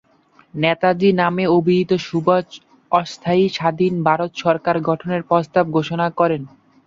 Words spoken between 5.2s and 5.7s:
প্রস্তাব